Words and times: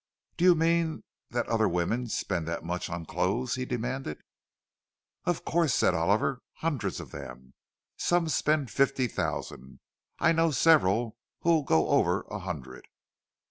"Do 0.35 0.45
you 0.45 0.55
mean 0.55 1.03
that 1.29 1.47
other 1.47 1.69
women 1.69 2.07
spend 2.07 2.47
that 2.47 2.63
much 2.63 2.89
on 2.89 3.05
clothes?" 3.05 3.53
he 3.53 3.65
demanded. 3.65 4.19
"Of 5.25 5.45
course," 5.45 5.75
said 5.75 5.93
Oliver, 5.93 6.41
"hundreds 6.53 6.99
of 6.99 7.11
them. 7.11 7.53
Some 7.97 8.27
spend 8.27 8.71
fifty 8.71 9.05
thousand—I 9.05 10.31
know 10.31 10.49
several 10.49 11.17
who 11.41 11.63
go 11.63 11.89
over 11.89 12.21
a 12.31 12.39
hundred." 12.39 12.87